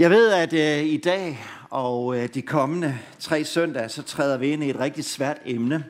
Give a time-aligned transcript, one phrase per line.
[0.00, 1.38] Jeg ved, at øh, i dag
[1.70, 5.84] og øh, de kommende tre søndage, så træder vi ind i et rigtig svært emne.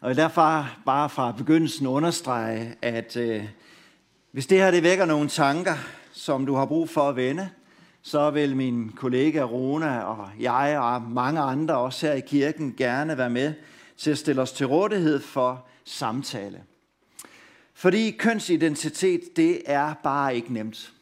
[0.00, 3.44] Og jeg vil derfor bare fra begyndelsen understrege, at øh,
[4.32, 5.74] hvis det her det vækker nogle tanker,
[6.12, 7.48] som du har brug for at vende,
[8.02, 13.18] så vil min kollega Rona og jeg og mange andre også her i kirken gerne
[13.18, 13.54] være med
[13.96, 16.62] til at stille os til rådighed for samtale.
[17.74, 20.92] Fordi kønsidentitet, det er bare ikke nemt.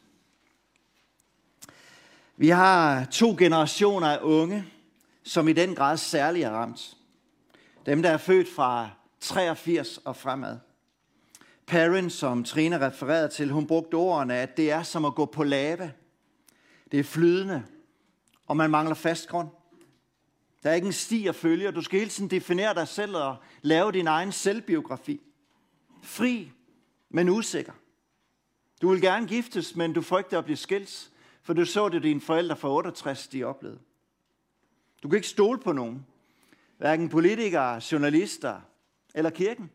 [2.38, 4.64] Vi har to generationer af unge,
[5.22, 6.96] som i den grad særligt er ramt.
[7.86, 10.58] Dem, der er født fra 83 og fremad.
[11.66, 15.44] Parent, som Trine refererede til, hun brugte ordene, at det er som at gå på
[15.44, 15.92] lava.
[16.92, 17.62] Det er flydende,
[18.46, 19.48] og man mangler fast grund.
[20.62, 23.16] Der er ikke en sti at følge, og du skal hele tiden definere dig selv
[23.16, 25.20] og lave din egen selvbiografi.
[26.02, 26.52] Fri,
[27.10, 27.72] men usikker.
[28.82, 31.10] Du vil gerne giftes, men du frygter at blive skilt,
[31.46, 33.78] for du så det, dine forældre for 68, de oplevede.
[35.02, 36.06] Du kan ikke stole på nogen.
[36.78, 38.60] Hverken politikere, journalister
[39.14, 39.70] eller kirken.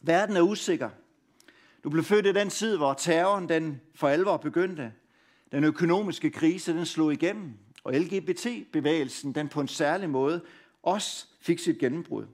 [0.00, 0.90] Verden er usikker.
[1.84, 4.92] Du blev født i den tid, hvor terroren den for alvor begyndte.
[5.52, 10.44] Den økonomiske krise den slog igennem, og LGBT-bevægelsen den på en særlig måde
[10.82, 12.26] også fik sit gennembrud.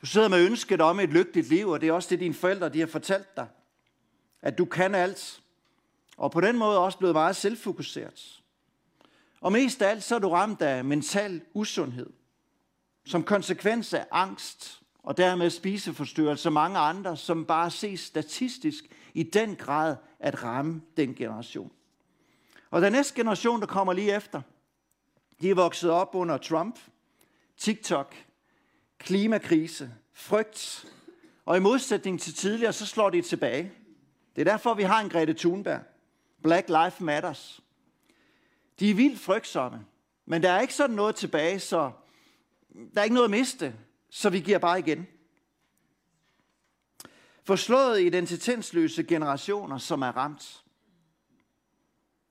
[0.00, 2.68] Du sidder med ønsket om et lykkeligt liv, og det er også det, dine forældre
[2.68, 3.46] de har fortalt dig.
[4.42, 5.42] At du kan alt,
[6.18, 8.42] og på den måde også blevet meget selvfokuseret.
[9.40, 12.10] Og mest af alt så er du ramt af mental usundhed,
[13.06, 19.56] som konsekvens af angst og dermed spiseforstyrrelser mange andre, som bare ses statistisk i den
[19.56, 21.72] grad at ramme den generation.
[22.70, 24.42] Og den næste generation, der kommer lige efter,
[25.40, 26.78] de er vokset op under Trump,
[27.56, 28.14] TikTok,
[28.98, 30.86] klimakrise, frygt,
[31.44, 33.72] og i modsætning til tidligere, så slår de tilbage.
[34.36, 35.80] Det er derfor, vi har en Grete Thunberg.
[36.42, 37.60] Black Lives Matters.
[38.80, 39.86] De er vildt frygtsomme,
[40.26, 41.92] men der er ikke sådan noget tilbage, så
[42.94, 43.74] der er ikke noget at miste,
[44.10, 45.06] så vi giver bare igen.
[47.44, 50.64] Forslået identitetsløse generationer, som er ramt.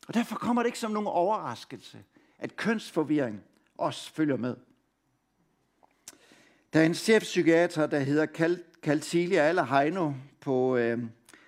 [0.07, 2.03] Og derfor kommer det ikke som nogen overraskelse,
[2.39, 3.43] at kønsforvirring
[3.77, 4.55] også følger med.
[6.73, 11.03] Der er en chefpsykiater, der hedder Kaltilia Heino på øh,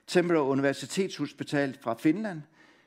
[0.10, 2.42] Tempero Universitetshospital fra Finland,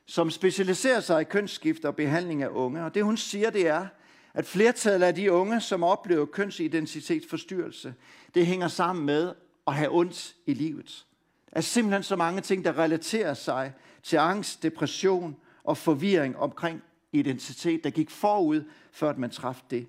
[0.06, 2.84] som specialiserer sig i kønsskift og behandling af unge.
[2.84, 3.86] Og det hun siger, det er,
[4.34, 7.94] at flertallet af de unge, som oplever kønsidentitetsforstyrrelse,
[8.34, 9.34] det hænger sammen med
[9.66, 11.06] at have ondt i livet.
[11.50, 13.72] Der er simpelthen så mange ting, der relaterer sig
[14.02, 16.82] til angst, depression og forvirring omkring
[17.12, 19.86] identitet, der gik forud, før at man træffede det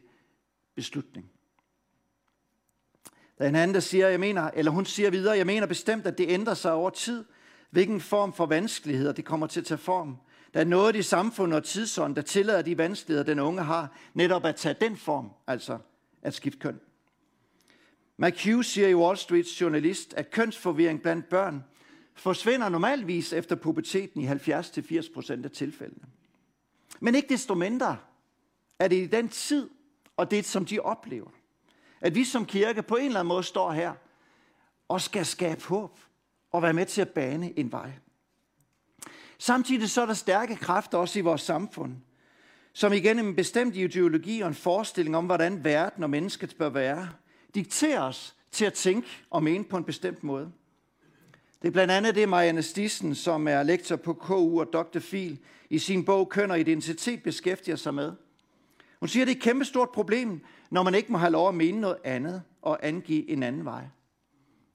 [0.75, 1.32] beslutning.
[3.37, 6.07] Der er en anden, der siger, jeg mener, eller hun siger videre, jeg mener bestemt,
[6.07, 7.25] at det ændrer sig over tid,
[7.69, 10.17] hvilken form for vanskeligheder det kommer til at tage form.
[10.53, 14.45] Der er noget i samfundet og tidsånd, der tillader de vanskeligheder, den unge har, netop
[14.45, 15.77] at tage den form, altså
[16.21, 16.79] at skifte køn.
[18.17, 21.63] McHugh siger i Wall Street journalist, at kønsforvirring blandt børn
[22.15, 26.05] forsvinder normalvis efter puberteten i 70-80% af tilfældene.
[26.99, 27.97] Men ikke desto mindre
[28.79, 29.69] er det i den tid,
[30.17, 31.29] og det som de oplever,
[32.03, 33.93] at vi som kirke på en eller anden måde står her
[34.87, 35.99] og skal skabe håb
[36.51, 37.91] og være med til at bane en vej.
[39.37, 41.95] Samtidig så er der stærke kræfter også i vores samfund,
[42.73, 47.09] som igennem en bestemt ideologi og en forestilling om, hvordan verden og mennesket bør være,
[47.55, 50.51] dikterer os til at tænke og mene på en bestemt måde.
[51.61, 54.99] Det er blandt andet det, Marianne Stissen, som er lektor på KU og Dr.
[54.99, 55.39] Fil,
[55.69, 58.11] i sin bog Køn og Identitet beskæftiger sig med.
[58.99, 60.41] Hun siger, at det er et kæmpestort problem,
[60.73, 63.83] når man ikke må have lov at mene noget andet og angive en anden vej.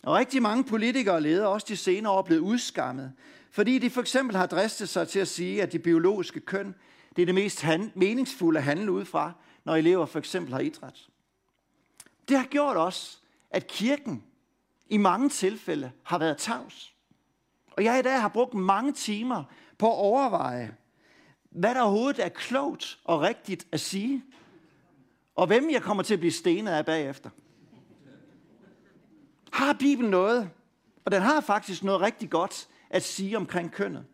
[0.02, 3.12] Og rigtig mange politikere og ledere, også de senere år, er blevet udskammet,
[3.50, 6.74] fordi de for eksempel har dristet sig til at sige, at det biologiske køn,
[7.16, 9.32] det er det mest hand, meningsfulde at handle ud fra,
[9.64, 11.08] når elever for eksempel har idræt.
[12.28, 13.18] Det har gjort også,
[13.50, 14.24] at kirken
[14.88, 16.94] i mange tilfælde har været tavs.
[17.70, 19.44] Og jeg i dag har brugt mange timer
[19.78, 20.76] på at overveje,
[21.50, 24.24] hvad der overhovedet er klogt og rigtigt at sige,
[25.38, 27.30] og hvem jeg kommer til at blive stenet af bagefter.
[29.52, 30.50] Har Bibelen noget?
[31.04, 34.04] Og den har faktisk noget rigtig godt at sige omkring kønnet.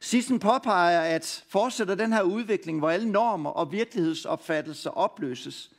[0.00, 5.70] Sissen påpeger, at fortsætter den her udvikling, hvor alle normer og virkelighedsopfattelser opløses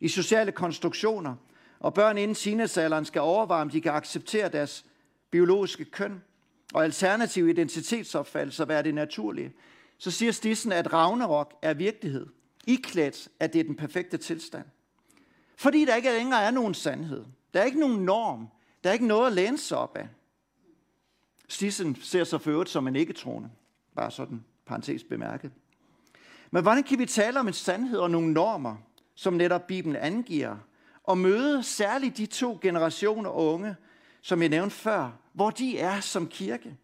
[0.00, 1.34] i sociale konstruktioner,
[1.80, 4.84] og børn inden teenagealderen skal overveje, om de kan acceptere deres
[5.30, 6.22] biologiske køn
[6.74, 9.52] og alternative identitetsopfattelser være det naturlige,
[9.98, 12.26] så siger Stissen, at Ragnarok er virkelighed.
[12.70, 14.64] Iklædt, at det er den perfekte tilstand.
[15.56, 17.24] Fordi der ikke længere er nogen sandhed.
[17.54, 18.48] Der er ikke nogen norm.
[18.84, 20.08] Der er ikke noget at læne sig op af.
[21.48, 23.50] Stissen ser sig for øvrigt som en ikke-troende.
[23.96, 25.52] Bare sådan parentes bemærket.
[26.50, 28.76] Men hvordan kan vi tale om en sandhed og nogle normer,
[29.14, 30.56] som netop Bibelen angiver,
[31.04, 33.76] og møde særligt de to generationer unge,
[34.22, 36.76] som jeg nævnte før, hvor de er som kirke?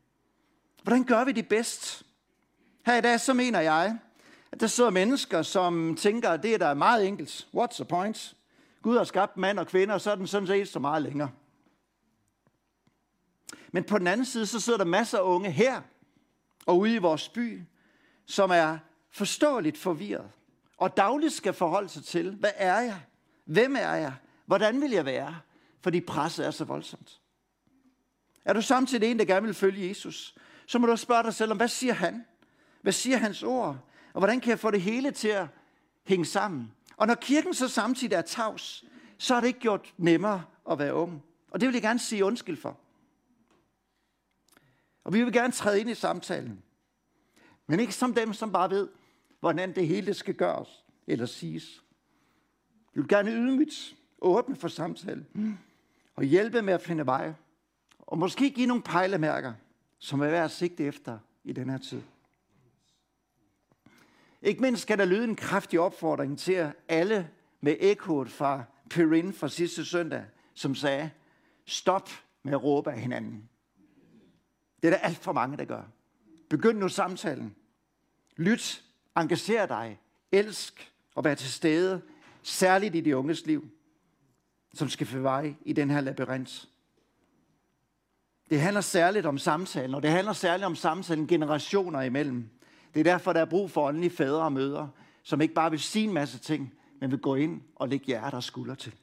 [0.82, 2.06] Hvordan gør vi det bedst?
[2.86, 3.98] Her i dag, så mener jeg,
[4.60, 7.48] der sidder mennesker, som tænker, at det er da meget enkelt.
[7.54, 8.36] What's the point?
[8.82, 11.30] Gud har skabt mand og kvinder, og så er den sådan set så meget længere.
[13.72, 15.82] Men på den anden side, så sidder der masser af unge her
[16.66, 17.62] og ude i vores by,
[18.26, 18.78] som er
[19.10, 20.30] forståeligt forvirret,
[20.76, 23.00] og dagligt skal forholde sig til, hvad er jeg?
[23.44, 24.14] Hvem er jeg?
[24.46, 25.36] Hvordan vil jeg være?
[25.80, 27.20] Fordi presset er så voldsomt.
[28.44, 30.34] Er du samtidig en, der gerne vil følge Jesus,
[30.66, 32.24] så må du spørge dig selv om, hvad siger han?
[32.82, 33.78] Hvad siger hans ord?
[34.16, 35.46] Og hvordan kan jeg få det hele til at
[36.04, 36.72] hænge sammen?
[36.96, 38.84] Og når kirken så samtidig er tavs,
[39.18, 41.22] så er det ikke gjort nemmere at være ung.
[41.50, 42.78] Og det vil jeg gerne sige undskyld for.
[45.04, 46.62] Og vi vil gerne træde ind i samtalen.
[47.66, 48.88] Men ikke som dem, som bare ved,
[49.40, 51.84] hvordan det hele skal gøres eller siges.
[52.94, 55.26] Vi vil gerne ydmygt åbne for samtale
[56.14, 57.32] og hjælpe med at finde vej.
[57.98, 59.54] Og måske give nogle pejlemærker,
[59.98, 62.02] som er værd at sigte efter i den her tid.
[64.46, 69.48] Ikke mindst skal der lyde en kraftig opfordring til alle med ekkoet fra Perin fra
[69.48, 71.10] sidste søndag, som sagde,
[71.64, 72.10] stop
[72.42, 73.48] med at råbe af hinanden.
[74.82, 75.82] Det er der alt for mange, der gør.
[76.50, 77.54] Begynd nu samtalen.
[78.36, 78.84] Lyt,
[79.16, 80.00] engager dig,
[80.32, 82.02] elsk og vær til stede,
[82.42, 83.68] særligt i de unges liv,
[84.74, 86.68] som skal få vej i den her labyrint.
[88.50, 92.50] Det handler særligt om samtalen, og det handler særligt om samtalen generationer imellem.
[92.96, 94.90] Det er derfor, der er brug for åndelige fædre og mødre,
[95.22, 98.36] som ikke bare vil sige en masse ting, men vil gå ind og lægge hjerter
[98.36, 98.94] og skulder til.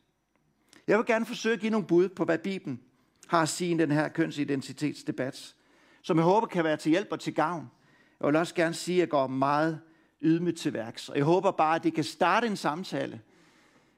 [0.87, 2.81] Jeg vil gerne forsøge at give nogle bud på, hvad Bibelen
[3.27, 5.55] har at sige i den her kønsidentitetsdebat,
[6.01, 7.71] som jeg håber kan være til hjælp og til gavn.
[8.19, 9.79] Jeg vil også gerne sige, at jeg går meget
[10.21, 11.09] ydmygt til værks.
[11.09, 13.21] Og jeg håber bare, at det kan starte en samtale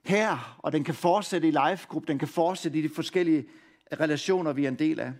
[0.04, 3.46] her, og den kan fortsætte i live-gruppe, den kan fortsætte i de forskellige
[4.00, 5.14] relationer, vi er en del af.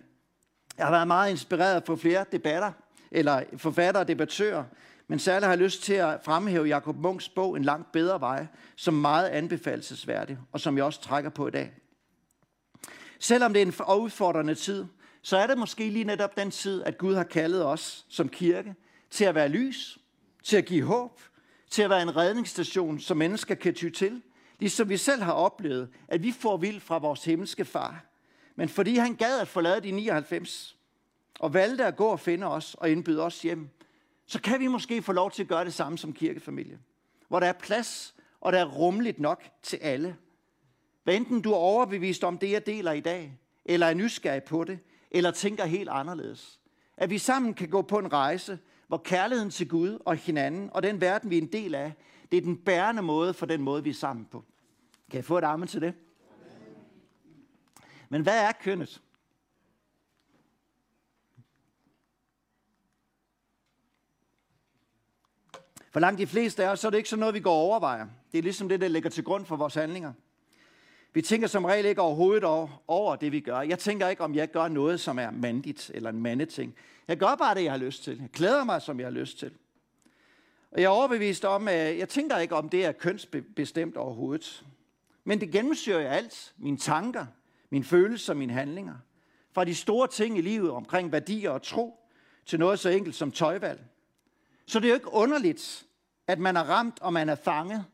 [0.78, 2.72] Jeg har været meget inspireret for flere debatter,
[3.10, 4.64] eller forfatter og debattør,
[5.08, 8.46] men særligt har jeg lyst til at fremhæve Jakob Munks bog En langt bedre vej,
[8.76, 11.72] som meget anbefalesværdig, og som jeg også trækker på i dag.
[13.18, 14.84] Selvom det er en udfordrende tid,
[15.22, 18.74] så er det måske lige netop den tid, at Gud har kaldet os som kirke
[19.10, 19.98] til at være lys,
[20.42, 21.20] til at give håb,
[21.70, 24.22] til at være en redningsstation, som mennesker kan ty til,
[24.58, 28.04] ligesom vi selv har oplevet, at vi får vild fra vores himmelske far.
[28.56, 30.75] Men fordi han gad at forlade de 99,
[31.38, 33.68] og valgte at gå og finde os og indbyde os hjem,
[34.26, 36.78] så kan vi måske få lov til at gøre det samme som kirkefamilie.
[37.28, 40.16] Hvor der er plads, og der er rummeligt nok til alle.
[41.04, 44.64] Hvad enten du er overbevist om det, jeg deler i dag, eller er nysgerrig på
[44.64, 44.78] det,
[45.10, 46.60] eller tænker helt anderledes.
[46.96, 48.58] At vi sammen kan gå på en rejse,
[48.88, 51.92] hvor kærligheden til Gud og hinanden og den verden, vi er en del af,
[52.32, 54.44] det er den bærende måde for den måde, vi er sammen på.
[55.10, 55.94] Kan jeg få et arme til det?
[58.08, 59.02] Men hvad er kønnet?
[65.96, 67.60] For langt de fleste af os, så er det ikke sådan noget, vi går og
[67.60, 68.06] overvejer.
[68.32, 70.12] Det er ligesom det, der ligger til grund for vores handlinger.
[71.12, 72.44] Vi tænker som regel ikke overhovedet
[72.88, 73.60] over det, vi gør.
[73.60, 76.74] Jeg tænker ikke, om jeg gør noget, som er mandigt eller en mandeting.
[77.08, 78.18] Jeg gør bare det, jeg har lyst til.
[78.20, 79.52] Jeg klæder mig, som jeg har lyst til.
[80.70, 84.64] Og jeg er overbevist om, at jeg tænker ikke, om det er kønsbestemt overhovedet.
[85.24, 86.54] Men det gennemsyrer jeg alt.
[86.56, 87.26] Mine tanker,
[87.70, 88.94] mine følelser, mine handlinger.
[89.52, 91.98] Fra de store ting i livet omkring værdier og tro,
[92.46, 93.80] til noget så enkelt som tøjvalg.
[94.66, 95.86] Så det er jo ikke underligt,
[96.26, 97.84] at man er ramt og man er fanget,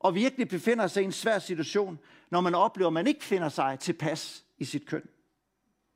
[0.00, 1.98] og virkelig befinder sig i en svær situation,
[2.30, 5.08] når man oplever, at man ikke finder sig tilpas i sit køn.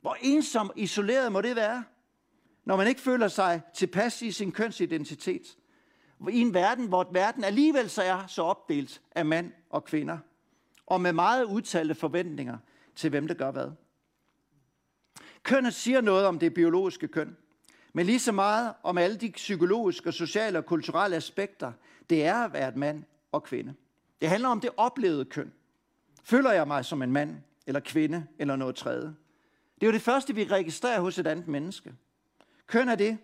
[0.01, 1.85] Hvor ensom isoleret må det være,
[2.65, 5.57] når man ikke føler sig tilpas i sin kønsidentitet.
[6.31, 10.19] I en verden, hvor verden alligevel så er så opdelt af mand og kvinder,
[10.87, 12.59] og med meget udtalte forventninger
[12.97, 13.71] til, hvem der gør hvad.
[15.43, 17.37] Kønnet siger noget om det biologiske køn,
[17.93, 21.73] men lige så meget om alle de psykologiske, sociale og kulturelle aspekter,
[22.11, 23.75] det er at være et mand og kvinde.
[24.21, 25.53] Det handler om det oplevede køn.
[26.25, 29.15] Føler jeg mig som en mand, eller kvinde, eller noget tredje?
[29.75, 31.95] Det er jo det første, vi registrerer hos et andet menneske.
[32.67, 33.19] Køn er det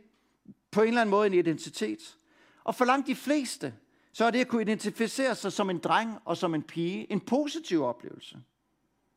[0.71, 2.17] på en eller anden måde en identitet.
[2.65, 3.75] Og for langt de fleste,
[4.13, 7.21] så er det at kunne identificere sig som en dreng og som en pige en
[7.21, 8.39] positiv oplevelse.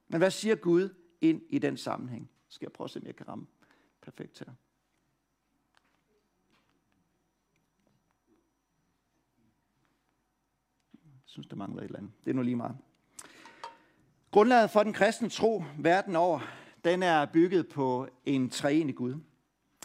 [0.08, 0.90] Men hvad siger Gud
[1.22, 2.30] ind i den sammenhæng?
[2.50, 3.48] Skal jeg prøve at se, om jeg kan ramme
[4.02, 4.54] perfekt her.
[11.30, 12.12] Synes, der mangler et eller andet.
[12.26, 12.76] Det er nu lige meget.
[14.32, 16.40] Grundlaget for den kristne tro verden over,
[16.86, 19.16] den er bygget på en treenig Gud.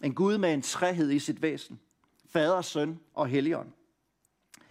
[0.02, 1.80] En Gud med en træhed i sit væsen.
[2.28, 3.72] Fader, søn og helligånd.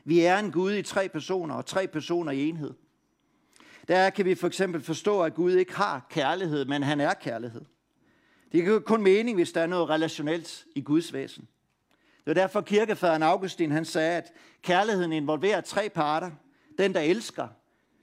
[0.03, 2.73] Vi er en Gud i tre personer, og tre personer i enhed.
[3.87, 7.61] Der kan vi for eksempel forstå, at Gud ikke har kærlighed, men han er kærlighed.
[8.51, 11.47] Det er kun mening, hvis der er noget relationelt i Guds væsen.
[12.17, 16.31] Det var derfor kirkefaderen Augustin han sagde, at kærligheden involverer tre parter.
[16.77, 17.47] Den, der elsker,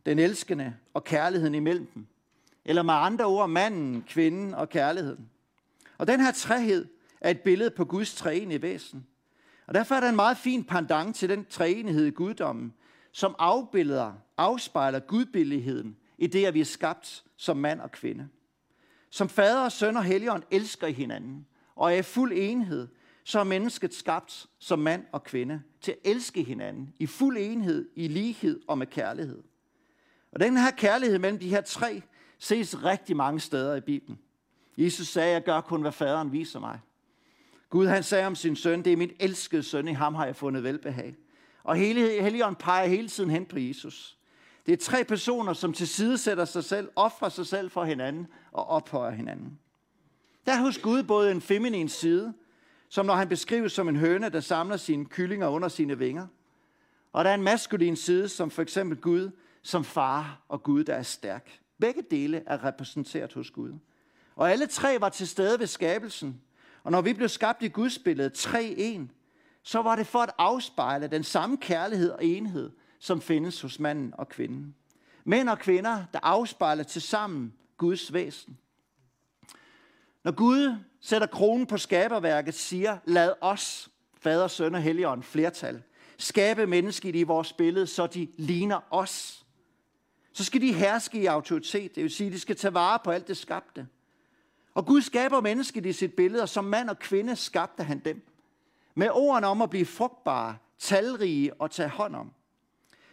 [0.06, 2.06] den elskende og kærligheden imellem dem.
[2.64, 5.30] Eller med andre ord, manden, kvinden og kærligheden.
[5.98, 6.86] Og den her træhed
[7.20, 9.06] er et billede på Guds treenige væsen.
[9.66, 12.74] Og derfor er der en meget fin pendant til den træenighed i guddommen,
[13.12, 18.28] som afbilleder, afspejler gudbilligheden i det, at vi er skabt som mand og kvinde.
[19.10, 21.46] Som fader og søn og helligånd elsker i hinanden,
[21.76, 22.88] og er i fuld enhed,
[23.30, 27.88] så er mennesket skabt som mand og kvinde til at elske hinanden i fuld enhed,
[27.96, 29.42] i lighed og med kærlighed.
[30.32, 32.02] Og den her kærlighed mellem de her tre
[32.38, 34.18] ses rigtig mange steder i Bibelen.
[34.76, 36.80] Jesus sagde, jeg gør kun, hvad faderen viser mig.
[37.68, 40.37] Gud han sagde om sin søn, det er min elskede søn, i ham har jeg
[40.37, 41.16] fundet velbehag.
[41.62, 44.18] Og hele Helligånden peger hele tiden hen på Jesus.
[44.66, 48.26] Det er tre personer, som til side sætter sig selv, offrer sig selv for hinanden
[48.52, 49.58] og ophøjer hinanden.
[50.46, 52.34] Der er hos Gud både en feminin side,
[52.90, 56.26] som når han beskrives som en høne, der samler sine kyllinger under sine vinger.
[57.12, 59.30] Og der er en maskulin side, som for eksempel Gud
[59.62, 61.61] som far og Gud, der er stærk.
[61.80, 63.73] Begge dele er repræsenteret hos Gud.
[64.37, 66.40] Og alle tre var til stede ved skabelsen.
[66.82, 69.11] Og når vi blev skabt i Guds billede, tre en,
[69.62, 74.14] så var det for at afspejle den samme kærlighed og enhed, som findes hos manden
[74.18, 74.75] og kvinden.
[75.25, 78.59] Mænd og kvinder, der afspejler til sammen Guds væsen.
[80.25, 83.90] Når Gud sætter kronen på skaberværket, siger, lad os,
[84.21, 85.83] fader, søn og helligånd, flertal,
[86.19, 89.47] skabe mennesket i vores billede, så de ligner os.
[90.33, 93.28] Så skal de herske i autoritet, det vil sige, de skal tage vare på alt
[93.28, 93.87] det skabte.
[94.75, 98.26] Og Gud skaber mennesket i sit billede, og som mand og kvinde skabte han dem.
[98.95, 102.33] Med ordene om at blive frugtbare, talrige og tage hånd om.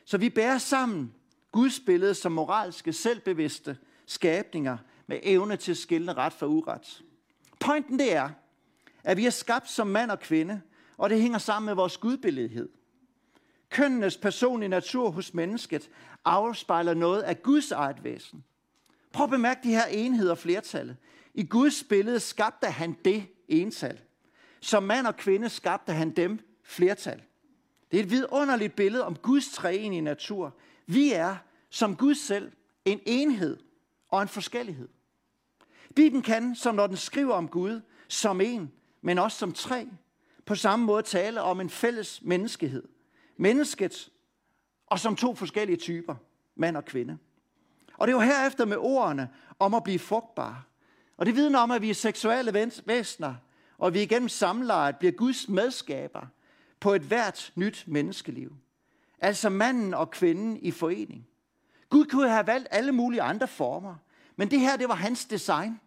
[0.05, 1.13] Så vi bærer sammen
[1.51, 4.77] Guds billede som moralske, selvbevidste skabninger
[5.07, 7.03] med evne til at skille ret for uret.
[7.67, 8.29] Pointen det er,
[9.03, 10.61] at vi er skabt som mand og kvinde,
[10.97, 12.69] og det hænger sammen med vores gudbilledhed.
[13.69, 15.89] Kønnenes personlige natur hos mennesket
[16.25, 18.43] afspejler noget af Guds eget væsen.
[19.13, 20.97] Prøv at bemærke de her enheder og flertallet.
[21.33, 23.99] I Guds billede skabte han det ental.
[24.61, 27.21] Som mand og kvinde skabte han dem flertal.
[27.91, 30.57] Det er et vidunderligt billede om Guds treenige natur.
[30.85, 31.35] Vi er,
[31.69, 32.51] som Gud selv,
[32.85, 33.57] en enhed
[34.09, 34.87] og en forskellighed.
[35.97, 39.87] Bibelen kan, som når den skriver om Gud, som en, men også som tre,
[40.45, 42.83] på samme måde tale om en fælles menneskehed.
[43.37, 44.09] Mennesket,
[44.87, 46.15] og som to forskellige typer,
[46.55, 47.17] mand og kvinde.
[47.97, 50.63] Og det er jo herefter med ordene om at blive frugtbare.
[51.17, 53.35] Og det vidner om, at vi er seksuelle væsener,
[53.77, 56.27] og vi igennem samlejet bliver Guds medskaber
[56.79, 58.55] på et hvert nyt menneskeliv.
[59.19, 61.27] Altså manden og kvinden i forening.
[61.89, 63.95] Gud kunne have valgt alle mulige andre former,
[64.35, 65.79] men det her, det var hans design.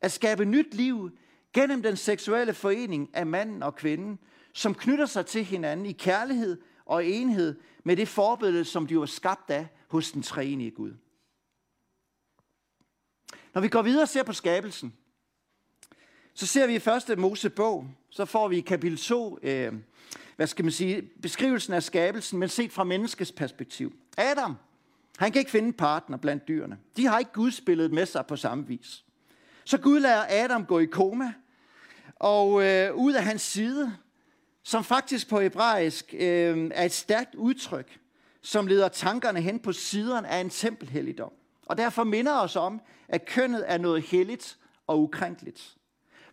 [0.00, 1.10] At skabe nyt liv
[1.52, 4.18] gennem den seksuelle forening af manden og kvinden,
[4.52, 9.06] som knytter sig til hinanden i kærlighed og enhed med det forbillede, som de var
[9.06, 10.92] skabt af hos den treenige Gud.
[13.54, 14.94] Når vi går videre og ser på skabelsen,
[16.34, 19.72] så ser vi i første Mosebog, så får vi i kapitel 2, øh,
[20.36, 23.92] hvad skal man sige, beskrivelsen af skabelsen, men set fra menneskets perspektiv.
[24.16, 24.56] Adam,
[25.18, 26.78] han kan ikke finde en partner blandt dyrene.
[26.96, 29.04] De har ikke Guds billede med sig på samme vis.
[29.70, 31.32] Så Gud lader Adam gå i koma,
[32.16, 33.96] og øh, ud af hans side,
[34.62, 37.98] som faktisk på hebraisk øh, er et stærkt udtryk,
[38.42, 41.32] som leder tankerne hen på siderne af en tempelhelligdom.
[41.66, 45.76] Og derfor minder os om, at kønnet er noget helligt og ukrænkeligt.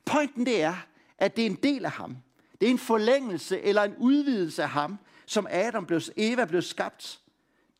[0.05, 0.85] Pointen det er,
[1.17, 2.17] at det er en del af ham.
[2.61, 7.19] Det er en forlængelse eller en udvidelse af ham, som Adam blev, Eva blev skabt.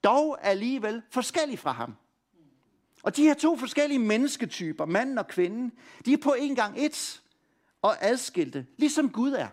[0.04, 1.96] Dog alligevel forskellig fra ham.
[3.04, 5.72] Og de her to forskellige mennesketyper, manden og kvinden,
[6.06, 7.22] de er på en gang et
[7.82, 9.48] og adskilte, ligesom Gud er.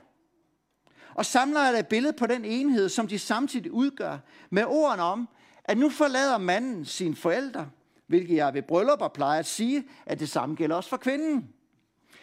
[1.15, 4.19] Og samler er et billede på den enhed, som de samtidig udgør,
[4.51, 5.29] med ordene om,
[5.65, 7.71] at nu forlader manden sine forældre,
[8.07, 11.49] hvilket jeg ved bryllupper plejer at sige, at det samme gælder også for kvinden.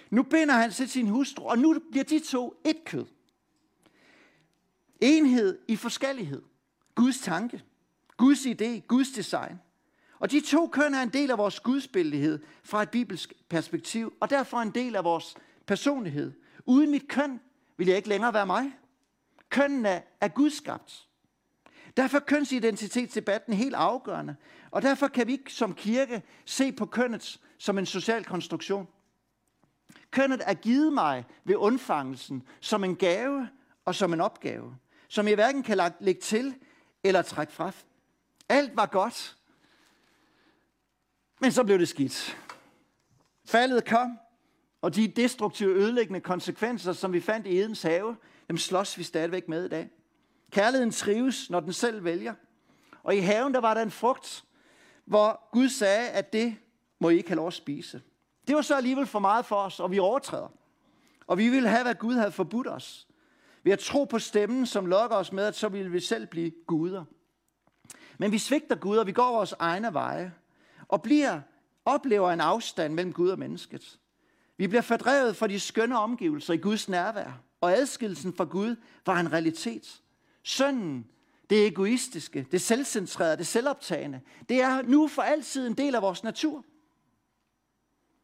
[0.09, 3.05] Nu binder han sig til sin hustru, og nu bliver de to et kød.
[5.01, 6.41] Enhed i forskellighed.
[6.95, 7.63] Guds tanke,
[8.17, 9.59] Guds idé, Guds design.
[10.21, 14.29] Og de to køn er en del af vores gudsbillighed fra et bibelsk perspektiv, og
[14.29, 15.35] derfor en del af vores
[15.65, 16.33] personlighed.
[16.65, 17.39] Uden mit køn
[17.77, 18.71] vil jeg ikke længere være mig.
[19.49, 21.07] Kønnen er, er gudskabt.
[21.97, 24.35] Derfor er kønsidentitetsdebatten helt afgørende,
[24.71, 28.87] og derfor kan vi ikke som kirke se på kønnet som en social konstruktion.
[30.11, 33.49] Kønnet er givet mig ved undfangelsen som en gave
[33.85, 34.75] og som en opgave,
[35.07, 36.55] som jeg hverken kan lægge til
[37.03, 37.71] eller trække fra.
[38.49, 39.37] Alt var godt,
[41.41, 42.37] men så blev det skidt.
[43.45, 44.19] Faldet kom,
[44.81, 48.15] og de destruktive ødelæggende konsekvenser, som vi fandt i Edens have,
[48.47, 49.89] dem slås vi stadigvæk med i dag.
[50.51, 52.33] Kærligheden trives, når den selv vælger.
[53.03, 54.43] Og i haven, der var der en frugt,
[55.05, 56.55] hvor Gud sagde, at det
[56.99, 58.01] må I ikke have lov at spise.
[58.47, 60.47] Det var så alligevel for meget for os, og vi overtræder.
[61.27, 63.07] Og vi ville have, hvad Gud havde forbudt os.
[63.63, 66.51] Ved at tro på stemmen, som lokker os med, at så ville vi selv blive
[66.67, 67.05] guder.
[68.17, 70.33] Men vi svigter Gud, og vi går vores egne veje,
[70.91, 71.41] og bliver,
[71.85, 73.99] oplever en afstand mellem Gud og mennesket.
[74.57, 79.19] Vi bliver fordrevet fra de skønne omgivelser i Guds nærvær, og adskillelsen fra Gud var
[79.19, 80.01] en realitet.
[80.43, 81.07] Sønden,
[81.49, 86.23] det egoistiske, det selvcentrerede, det selvoptagende, det er nu for altid en del af vores
[86.23, 86.65] natur.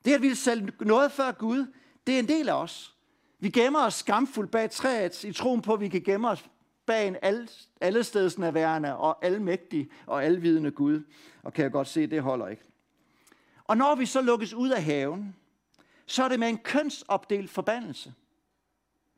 [0.05, 1.65] Det at vi sælge noget før Gud,
[2.07, 2.95] det er en del af os.
[3.39, 6.45] Vi gemmer os skamfuldt bag træet i troen på, at vi kan gemme os
[6.87, 7.47] bag en alle,
[7.81, 11.03] allestedsnærværende og almægtig og alvidende Gud.
[11.43, 12.63] Og kan jeg godt se, det holder ikke.
[13.63, 15.35] Og når vi så lukkes ud af haven,
[16.05, 18.13] så er det med en kønsopdelt forbandelse.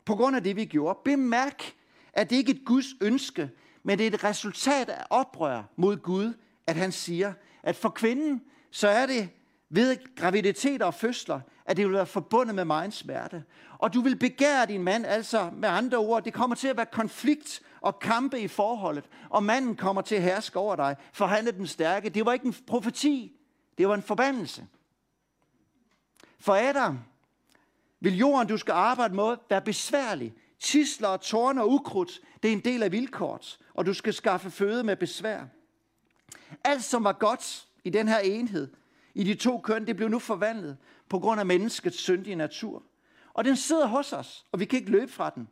[0.05, 0.99] På grund af det, vi gjorde.
[1.05, 1.73] Bemærk,
[2.13, 3.49] at det ikke er et Guds ønske,
[3.83, 6.33] men det er et resultat af oprør mod Gud,
[6.67, 7.33] at han siger,
[7.63, 9.29] at for kvinden, så er det
[9.69, 13.43] ved graviditet og fødsler, at det vil være forbundet med meget smerte.
[13.77, 16.85] Og du vil begære din mand, altså med andre ord, det kommer til at være
[16.85, 21.47] konflikt og kampe i forholdet, og manden kommer til at herske over dig, for han
[21.47, 22.09] er den stærke.
[22.09, 23.39] Det var ikke en profeti,
[23.77, 24.67] det var en forbandelse.
[26.39, 26.99] For Adam
[27.99, 30.33] vil jorden, du skal arbejde med, være besværlig.
[30.59, 34.83] Tisler, tårn og ukrudt, det er en del af vilkåret, og du skal skaffe føde
[34.83, 35.41] med besvær.
[36.63, 38.67] Alt, som var godt i den her enhed,
[39.19, 40.77] i de to køn, det blev nu forvandlet
[41.09, 42.83] på grund af menneskets syndige natur.
[43.33, 45.47] Og den sidder hos os, og vi kan ikke løbe fra den.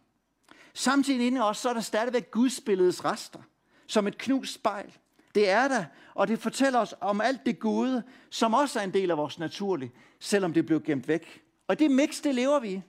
[0.74, 3.39] Samtidig inde i os, så er der stadigvæk gudsbilledets rester,
[3.87, 4.98] som et knust spejl.
[5.35, 8.94] Det er der, og det fortæller os om alt det gode, som også er en
[8.94, 11.44] del af vores naturlige, selvom det blev gemt væk.
[11.68, 12.81] Og det mix, det lever vi i.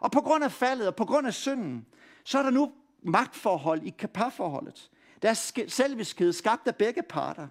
[0.00, 1.86] Og på grund af faldet og på grund af synden,
[2.24, 4.90] så er der nu magtforhold i parforholdet.
[5.22, 7.48] Der er selviskhed skabt af begge parter.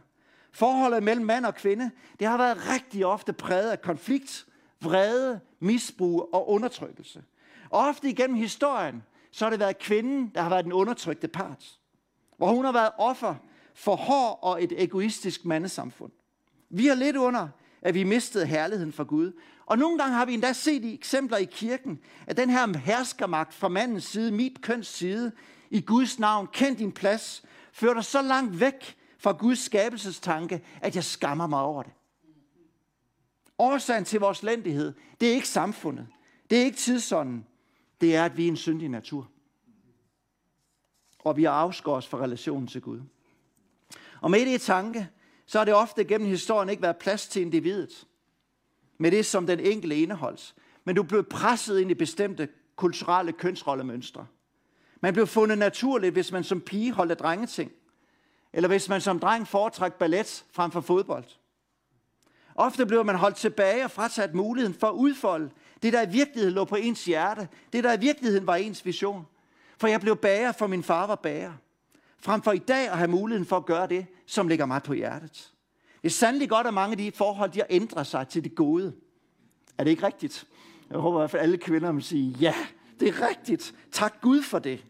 [0.51, 4.45] Forholdet mellem mand og kvinde, det har været rigtig ofte præget af konflikt,
[4.81, 7.23] vrede, misbrug og undertrykkelse.
[7.69, 11.79] Og ofte igennem historien, så har det været kvinden, der har været den undertrykte part.
[12.37, 13.35] Hvor hun har været offer
[13.75, 16.11] for hård og et egoistisk mandesamfund.
[16.69, 17.47] Vi har lidt under,
[17.81, 19.31] at vi mistede herligheden for Gud.
[19.65, 23.53] Og nogle gange har vi endda set i eksempler i kirken, at den her herskermagt
[23.53, 25.31] fra mandens side, mit køns side,
[25.69, 30.95] i Guds navn, kend din plads, fører dig så langt væk fra Guds skabelsestanke, at
[30.95, 31.91] jeg skammer mig over det.
[33.59, 36.07] Årsagen til vores lændighed, det er ikke samfundet.
[36.49, 37.45] Det er ikke tidsånden.
[38.01, 39.29] Det er, at vi er en syndig natur.
[41.19, 43.01] Og vi har afskåret os fra relationen til Gud.
[44.21, 45.09] Og med det i tanke,
[45.45, 48.07] så har det ofte gennem historien ikke været plads til individet.
[48.97, 50.55] Med det, som den enkelte indeholds.
[50.83, 54.27] Men du blev presset ind i bestemte kulturelle kønsrollemønstre.
[55.01, 57.71] Man blev fundet naturligt, hvis man som pige holdt af drengeting.
[58.53, 61.25] Eller hvis man som dreng foretræk ballet frem for fodbold.
[62.55, 65.49] Ofte blev man holdt tilbage og frataget muligheden for at udfolde
[65.81, 67.47] det, der i virkeligheden lå på ens hjerte.
[67.73, 69.25] Det, der i virkeligheden var ens vision.
[69.77, 71.53] For jeg blev bager, for min far var bager.
[72.19, 74.93] Frem for i dag at have muligheden for at gøre det, som ligger mig på
[74.93, 75.53] hjertet.
[76.01, 78.55] Det er sandelig godt, at mange af de forhold, de har ændret sig til det
[78.55, 78.93] gode.
[79.77, 80.47] Er det ikke rigtigt?
[80.89, 82.55] Jeg håber i hvert fald, alle kvinder vil sige, ja,
[82.99, 83.75] det er rigtigt.
[83.91, 84.85] Tak Gud for det.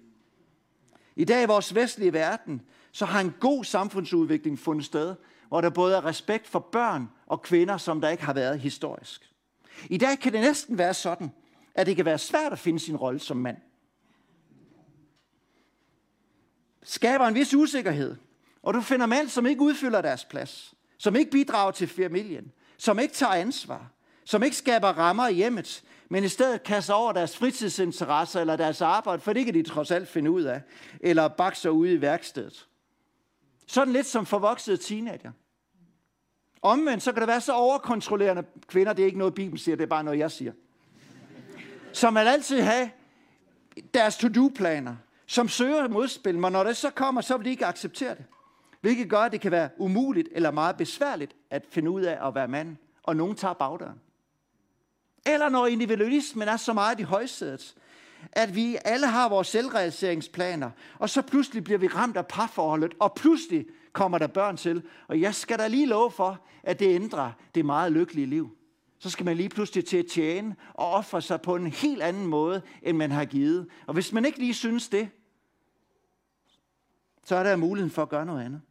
[1.16, 5.16] I dag i vores vestlige verden, så har en god samfundsudvikling fundet sted,
[5.48, 9.34] hvor der både er respekt for børn og kvinder, som der ikke har været historisk.
[9.90, 11.32] I dag kan det næsten være sådan,
[11.76, 13.58] at det kan være svært at finde sin rolle som mand.
[16.84, 18.16] Skaber en vis usikkerhed,
[18.64, 23.00] og du finder mænd, som ikke udfylder deres plads, som ikke bidrager til familien, som
[23.00, 23.92] ikke tager ansvar,
[24.26, 28.82] som ikke skaber rammer i hjemmet, men i stedet kaster over deres fritidsinteresser eller deres
[28.82, 30.62] arbejde, for det kan de trods alt finde ud af,
[31.00, 32.68] eller bakser ude i værkstedet.
[33.68, 35.32] Sådan lidt som forvoksede teenager.
[36.62, 39.84] Omvendt, så kan det være så overkontrollerende kvinder, det er ikke noget, Bibelen siger, det
[39.84, 40.52] er bare noget, jeg siger.
[41.94, 42.90] Som man altid have
[43.94, 48.16] deres to-do-planer, som søger modspil, men når det så kommer, så vil de ikke acceptere
[48.16, 48.26] det.
[48.82, 52.36] Hvilket gør, at det kan være umuligt eller meget besværligt at finde ud af at
[52.36, 54.02] være mand, og nogen tager bagdøren.
[55.26, 57.76] Eller når individualismen er så meget i højsædet,
[58.32, 63.14] at vi alle har vores selvrealiseringsplaner, og så pludselig bliver vi ramt af parforholdet, og
[63.14, 64.84] pludselig kommer der børn til.
[65.08, 68.58] Og jeg skal da lige love for, at det ændrer det meget lykkelige liv.
[69.00, 72.28] så skal man lige pludselig til at tjene og ofre sig på en helt anden
[72.28, 73.68] måde, end man har givet.
[73.88, 75.10] Og hvis man ikke lige synes det,
[77.24, 78.62] så er der muligheden for at gøre noget andet.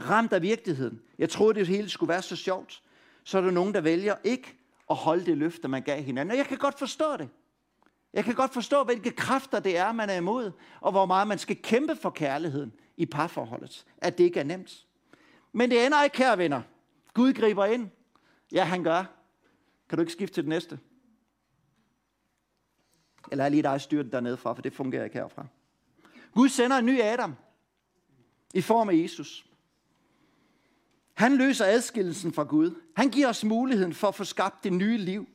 [0.00, 1.00] Ramt af virkeligheden.
[1.18, 2.82] Jeg troede, det hele skulle være så sjovt.
[3.24, 4.54] Så er der nogen, der vælger ikke
[4.90, 6.30] at holde det løfte, man gav hinanden.
[6.30, 7.28] Og jeg kan godt forstå det.
[8.12, 11.38] Jeg kan godt forstå, hvilke kræfter det er, man er imod, og hvor meget man
[11.38, 13.86] skal kæmpe for kærligheden i parforholdet.
[13.98, 14.86] At det ikke er nemt.
[15.52, 16.62] Men det ender ikke her, venner.
[17.14, 17.88] Gud griber ind.
[18.52, 19.04] Ja, han gør.
[19.88, 20.78] Kan du ikke skifte til det næste?
[23.32, 25.46] Eller er lige dig styrt dernede fra, for det fungerer ikke herfra.
[26.34, 27.34] Gud sender en ny Adam
[28.54, 29.46] i form af Jesus.
[31.14, 32.82] Han løser adskillelsen fra Gud.
[32.96, 35.28] Han giver os muligheden for at få skabt det nye liv,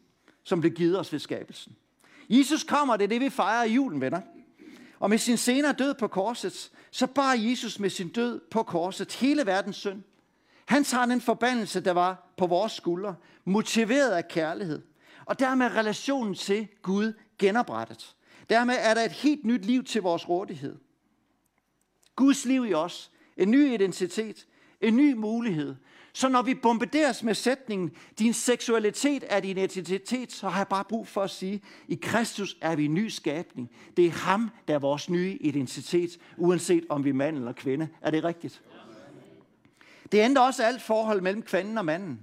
[0.44, 1.76] som blev givet os ved skabelsen.
[2.32, 4.22] Jesus kommer, det er det, vi fejrer i julen, venner.
[5.00, 9.14] Og med sin senere død på korset, så bar Jesus med sin død på korset
[9.14, 10.04] hele verdens synd.
[10.66, 13.16] Han tager den forbandelse, der var på vores skuldre,
[13.46, 14.82] motiveret af kærlighed.
[15.26, 18.16] Og dermed er relationen til Gud genoprettet.
[18.50, 20.78] Dermed er der et helt nyt liv til vores rådighed.
[22.16, 24.48] Guds liv i os, en ny identitet,
[24.82, 25.76] en ny mulighed.
[26.14, 30.84] Så når vi bombarderes med sætningen, din seksualitet er din identitet, så har jeg bare
[30.84, 33.72] brug for at sige, i Kristus er vi en ny skabning.
[33.98, 37.88] Det er ham, der er vores nye identitet, uanset om vi er mand eller kvinde.
[38.02, 38.62] Er det rigtigt?
[40.12, 42.20] Det ændrer også alt forhold mellem kvinden og manden.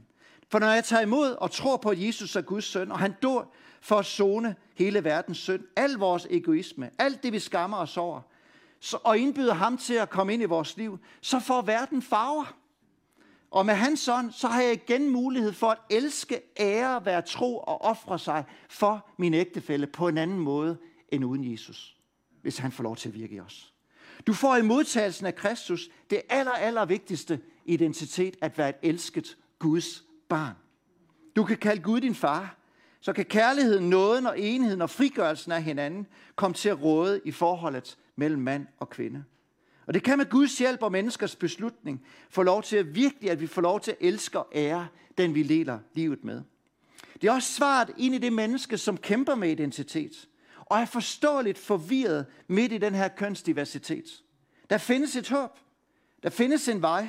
[0.51, 3.15] For når jeg tager imod og tror på, at Jesus er Guds søn, og han
[3.23, 7.97] dør for at zone hele verdens synd, al vores egoisme, alt det vi skammer os
[7.97, 8.21] over,
[8.81, 12.55] så, og indbyder ham til at komme ind i vores liv, så får verden farver.
[13.51, 17.59] Og med hans ånd, så har jeg igen mulighed for at elske, ære, være tro
[17.59, 20.77] og ofre sig for min ægtefælle på en anden måde
[21.09, 21.97] end uden Jesus,
[22.43, 23.73] hvis han får lov til at virke i os.
[24.27, 29.37] Du får i modtagelsen af Kristus det aller, aller vigtigste identitet at være et elsket
[29.59, 30.55] Guds barn.
[31.37, 32.57] Du kan kalde Gud din far,
[33.01, 36.07] så kan kærligheden, nåden og enheden og frigørelsen af hinanden
[36.37, 39.25] komme til at råde i forholdet mellem mand og kvinde.
[39.89, 43.41] Og det kan med Guds hjælp og menneskers beslutning få lov til at virkelig, at
[43.41, 46.43] vi får lov til at elske og ære den, vi lever livet med.
[47.23, 51.59] Det er også svaret ind i det menneske, som kæmper med identitet, og er forståeligt
[51.59, 54.23] forvirret midt i den her kønsdiversitet.
[54.71, 55.59] Der findes et håb.
[56.23, 57.09] Der findes en vej.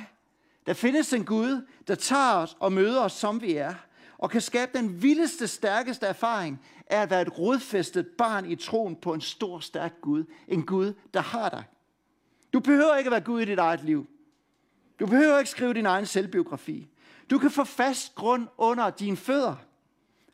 [0.66, 3.74] Der findes en Gud, der tager os og møder os, som vi er,
[4.18, 8.96] og kan skabe den vildeste, stærkeste erfaring af at være et rodfæstet barn i troen
[8.96, 10.24] på en stor, stærk Gud.
[10.48, 11.64] En Gud, der har dig.
[12.52, 14.06] Du behøver ikke at være Gud i dit eget liv.
[15.00, 16.88] Du behøver ikke skrive din egen selvbiografi.
[17.30, 19.54] Du kan få fast grund under dine fødder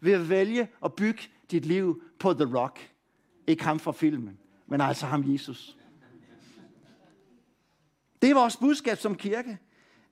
[0.00, 2.90] ved at vælge at bygge dit liv på The Rock.
[3.46, 5.76] Ikke ham fra filmen, men altså ham Jesus.
[8.22, 9.59] Det er vores budskab som kirke.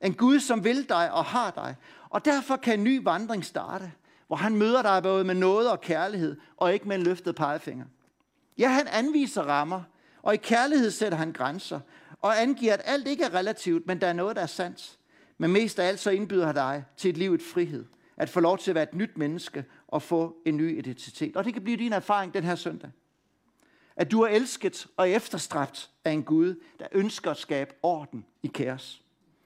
[0.01, 1.77] En Gud, som vil dig og har dig.
[2.09, 3.93] Og derfor kan en ny vandring starte,
[4.27, 7.87] hvor han møder dig både med noget og kærlighed, og ikke med en løftet pegefinger.
[8.59, 9.83] Ja, han anviser rammer,
[10.25, 11.81] og i kærlighed sætter han grænser,
[12.21, 14.99] og angiver, at alt ikke er relativt, men der er noget, der er sandt.
[15.39, 17.85] Men mest af alt så indbyder han dig til et liv i frihed.
[18.17, 21.37] At få lov til at være et nyt menneske og få en ny identitet.
[21.37, 22.91] Og det kan blive din erfaring den her søndag.
[23.97, 28.47] At du er elsket og efterstræbt af en Gud, der ønsker at skabe orden i
[28.47, 29.03] kaos.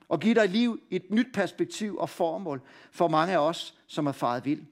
[0.09, 4.07] Og give dig liv i et nyt perspektiv og formål for mange af os, som
[4.07, 4.63] er faret vild.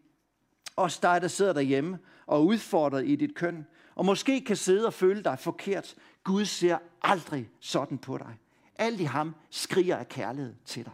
[0.77, 4.87] Også dig, der sidder derhjemme og er udfordret i dit køn, og måske kan sidde
[4.87, 5.95] og føle dig forkert.
[6.25, 8.39] Gud ser aldrig sådan på dig.
[8.77, 10.93] Alt i ham skriger af kærlighed til dig.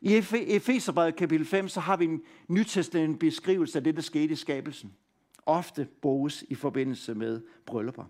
[0.00, 4.36] I Efeserbrevet kapitel 5, så har vi en nytestamentlig beskrivelse af det, der skete i
[4.36, 4.94] skabelsen.
[5.46, 8.04] Ofte bruges i forbindelse med bryllupper.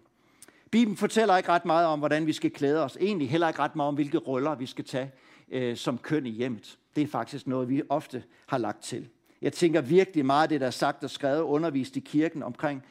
[0.70, 2.96] Bibelen fortæller ikke ret meget om, hvordan vi skal klæde os.
[3.00, 5.12] Egentlig heller ikke ret meget om, hvilke roller vi skal tage
[5.48, 6.78] øh, som køn i hjemmet.
[6.96, 9.08] Det er faktisk noget, vi ofte har lagt til.
[9.42, 12.42] Jeg tænker virkelig meget af det, der er sagt og skrevet og undervist i kirken
[12.42, 12.84] omkring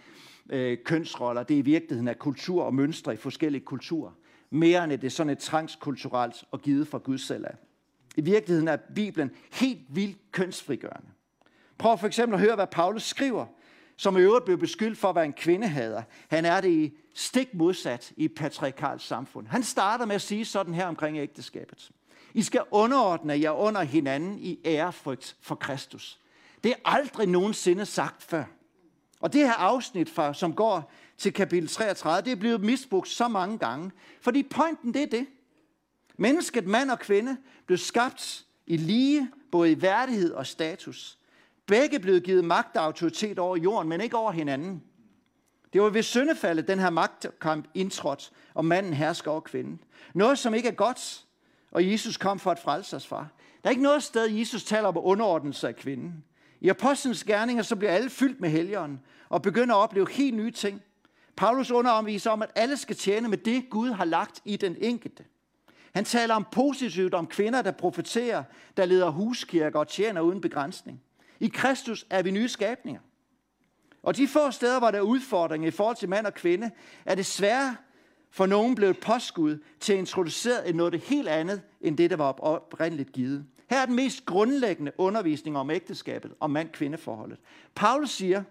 [0.50, 1.44] øh, kønsroller.
[1.44, 4.12] Det er i virkeligheden af kultur og mønstre i forskellige kulturer.
[4.50, 7.56] Mere end det er sådan et transkulturelt og givet fra Gud selv af.
[8.18, 11.08] I virkeligheden er Bibelen helt vildt kønsfrigørende.
[11.78, 13.46] Prøv for eksempel at høre, hvad Paulus skriver,
[13.98, 16.04] som i øvrigt blev beskyldt for at være en kvindehader.
[16.28, 19.48] Han er det i stik modsat i et patriarkalt samfund.
[19.48, 21.92] Han starter med at sige sådan her omkring ægteskabet.
[22.34, 26.20] I skal underordne jer under hinanden i ærefrygt for Kristus.
[26.68, 28.44] Det er aldrig nogensinde sagt før.
[29.20, 33.28] Og det her afsnit, fra, som går til kapitel 33, det er blevet misbrugt så
[33.28, 33.92] mange gange.
[34.22, 35.28] Fordi pointen, det er det.
[36.18, 41.18] Mennesket, mand og kvinde, blev skabt i lige, både i værdighed og status.
[41.66, 44.84] Begge blev givet magt og autoritet over jorden, men ikke over hinanden.
[45.74, 49.80] Det var ved syndefaldet, den her magtkamp indtrådt, og manden hersker over kvinden.
[50.14, 51.26] Noget, som ikke er godt,
[51.72, 53.28] og Jesus kom for at frelse os fra.
[53.64, 56.24] Der er ikke noget sted, Jesus taler om underordnelse af kvinden.
[56.62, 60.52] I apostlenes gerninger, så bliver alle fyldt med helgeren og begynder at opleve helt nye
[60.52, 60.82] ting.
[61.36, 65.24] Paulus underviser om, at alle skal tjene med det, Gud har lagt i den enkelte.
[65.94, 68.44] Han taler om positivt om kvinder, der profeterer,
[68.78, 71.02] der leder huskirker og tjener uden begrænsning.
[71.40, 73.02] I Kristus er vi nye skabninger.
[74.04, 76.72] Og de få steder, hvor der er udfordringer i forhold til mand og kvinde,
[77.06, 77.26] er det
[78.32, 83.12] for nogen blevet påskud til at introducere noget helt andet, end det, der var oprindeligt
[83.12, 83.46] givet.
[83.70, 87.38] Her er den mest grundlæggende undervisning om ægteskabet, om mand-kvindeforholdet.
[87.76, 88.44] Paulus siger,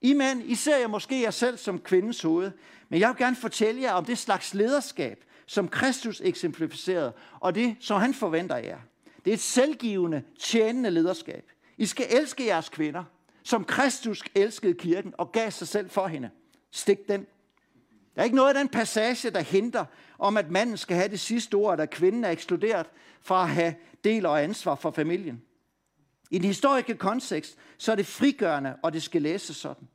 [0.00, 2.50] I mænd, I ser jeg måske jer selv som kvindens hoved,
[2.88, 7.76] men jeg vil gerne fortælle jer om det slags lederskab, som Kristus eksemplificerede, og det,
[7.80, 8.78] som han forventer jer.
[9.24, 11.44] Det er et selvgivende, tjenende lederskab.
[11.78, 13.04] I skal elske jeres kvinder,
[13.42, 16.30] som Kristus elskede kirken og gav sig selv for hende.
[16.70, 17.26] Stik den.
[18.14, 19.84] Der er ikke noget af den passage, der henter
[20.18, 22.86] om, at manden skal have det sidste ord, at kvinden er ekskluderet
[23.20, 25.42] fra at have del og ansvar for familien.
[26.30, 29.88] I den historiske kontekst, så er det frigørende, og det skal læses sådan.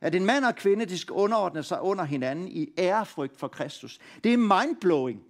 [0.00, 3.98] At en mand og kvinde, de skal underordne sig under hinanden i ærefrygt for Kristus.
[4.24, 5.22] Det er mindblowing,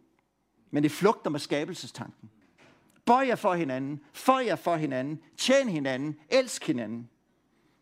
[0.70, 2.30] men det flugter med skabelsestanken.
[3.06, 7.08] Bøj jer for hinanden, for jer for hinanden, tjen hinanden, elsk hinanden.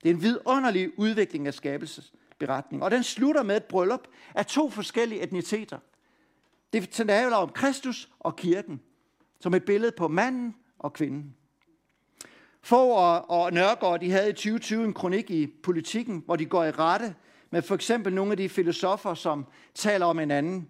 [0.02, 2.82] Det er en vidunderlig udvikling af skabelsesberetning.
[2.82, 5.78] Og den slutter med et bryllup af to forskellige etniteter.
[6.72, 8.80] Det taler om Kristus og kirken,
[9.40, 11.34] som et billede på manden og kvinden.
[12.62, 16.64] Få og, og Nørgaard, de havde i 2020 en kronik i politikken, hvor de går
[16.64, 17.14] i rette
[17.50, 20.68] med for eksempel nogle af de filosofer, som taler om en anden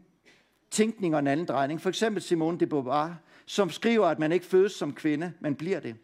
[0.70, 1.80] tænkning og en anden drejning.
[1.80, 3.14] For eksempel Simone de Beauvoir,
[3.46, 5.96] som skriver, at man ikke fødes som kvinde, men bliver det.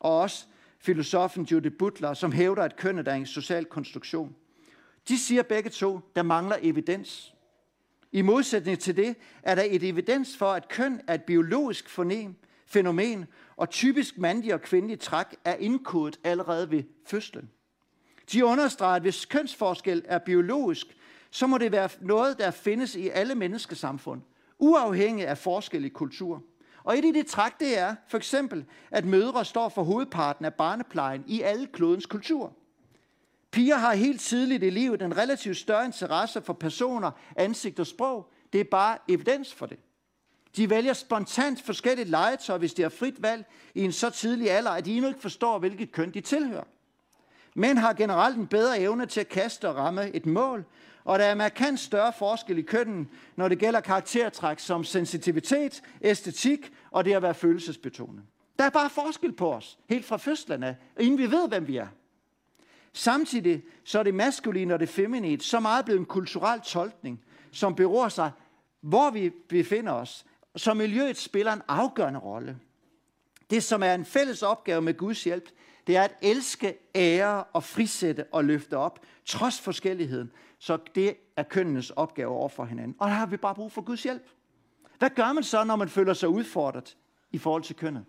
[0.00, 0.46] Og også
[0.78, 4.34] filosofen Judith Butler, som hævder, at kønnet er en social konstruktion.
[5.08, 7.33] De siger begge to, der mangler evidens.
[8.14, 12.34] I modsætning til det er der et evidens for, at køn er et biologisk fornem,
[12.66, 17.50] fænomen, og typisk mandlige og kvindelige træk er indkodet allerede ved fødslen.
[18.32, 20.86] De understreger, at hvis kønsforskel er biologisk,
[21.30, 24.22] så må det være noget, der findes i alle menneskesamfund,
[24.58, 26.42] uafhængig af forskel i kultur.
[26.84, 30.54] Og et af de træk, det er for eksempel, at mødre står for hovedparten af
[30.54, 32.50] barneplejen i alle klodens kulturer.
[33.54, 38.32] Piger har helt tidligt i livet en relativt større interesse for personer, ansigt og sprog.
[38.52, 39.78] Det er bare evidens for det.
[40.56, 44.70] De vælger spontant forskellige legetøj, hvis de har frit valg i en så tidlig alder,
[44.70, 46.64] at de endnu ikke forstår, hvilket køn de tilhører.
[47.54, 50.64] Mænd har generelt en bedre evne til at kaste og ramme et mål,
[51.04, 56.72] og der er markant større forskel i kønnen, når det gælder karaktertræk som sensitivitet, æstetik
[56.90, 58.22] og det at være følelsesbetonet.
[58.58, 61.88] Der er bare forskel på os, helt fra fødslerne, inden vi ved, hvem vi er.
[62.96, 67.20] Samtidig så er det maskuline og det feminine så meget blevet en kulturel tolkning,
[67.52, 68.30] som beror sig,
[68.80, 70.26] hvor vi befinder os,
[70.56, 72.58] så miljøet spiller en afgørende rolle.
[73.50, 75.48] Det, som er en fælles opgave med Guds hjælp,
[75.86, 80.30] det er at elske, ære og frisætte og løfte op, trods forskelligheden.
[80.58, 82.96] Så det er kønnenes opgave over for hinanden.
[82.98, 84.28] Og der har vi bare brug for Guds hjælp.
[84.98, 86.96] Hvad gør man så, når man føler sig udfordret
[87.32, 88.04] i forhold til kønnet?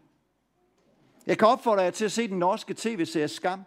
[1.25, 3.63] Jeg kan opfordre jer til at se den norske tv-serie Skam,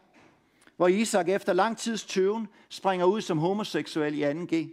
[0.78, 4.68] hvor Isak efter lang tids tøven springer ud som homoseksuel i 2G.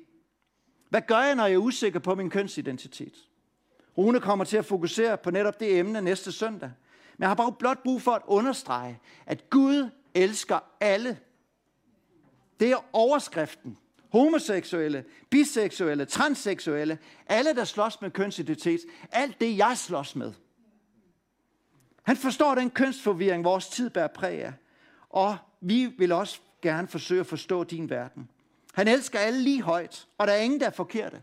[0.89, 3.13] Hvad gør jeg, når jeg er usikker på min kønsidentitet?
[3.97, 6.71] Rune kommer til at fokusere på netop det emne næste søndag.
[7.17, 11.19] Men jeg har bare blot brug for at understrege, at Gud elsker alle.
[12.59, 13.77] Det er overskriften.
[14.11, 18.79] Homoseksuelle, biseksuelle, transseksuelle, alle der slås med kønsidentitet,
[19.11, 20.33] alt det jeg slås med.
[22.03, 24.53] Han forstår den kønsforvirring, vores tid bærer præg af.
[25.09, 28.29] Og vi vil også gerne forsøge at forstå din verden.
[28.73, 31.21] Han elsker alle lige højt, og der er ingen, der er forkerte.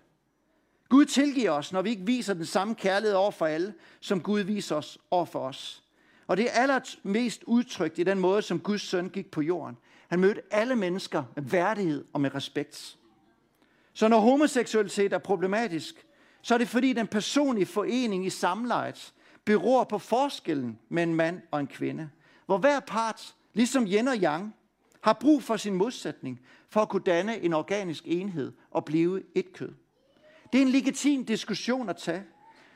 [0.88, 4.40] Gud tilgiver os, når vi ikke viser den samme kærlighed over for alle, som Gud
[4.40, 5.82] viser os over for os.
[6.26, 9.76] Og det er allermest udtrykt i den måde, som Guds søn gik på jorden.
[10.08, 12.96] Han mødte alle mennesker med værdighed og med respekt.
[13.92, 16.06] Så når homoseksualitet er problematisk,
[16.42, 19.12] så er det fordi den personlige forening i samlejet
[19.44, 22.10] beror på forskellen mellem en mand og en kvinde.
[22.46, 24.54] Hvor hver part, ligesom yin og yang,
[25.02, 29.52] har brug for sin modsætning for at kunne danne en organisk enhed og blive et
[29.52, 29.72] kød.
[30.52, 32.24] Det er en legitim diskussion at tage,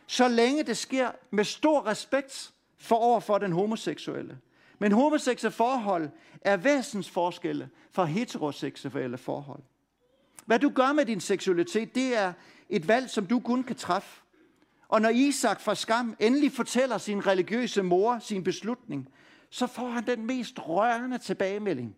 [0.06, 4.38] så længe det sker med stor respekt for over for den homoseksuelle.
[4.78, 6.10] Men homoseksuelle forhold
[6.40, 9.62] er væsensforskelle fra heteroseksuelle forhold.
[10.46, 12.32] Hvad du gør med din seksualitet, det er
[12.68, 14.20] et valg, som du kun kan træffe.
[14.88, 19.08] Og når Isak fra skam endelig fortæller sin religiøse mor sin beslutning,
[19.50, 21.96] så får han den mest rørende tilbagemelding.